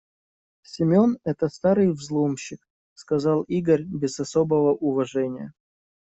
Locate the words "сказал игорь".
2.95-3.83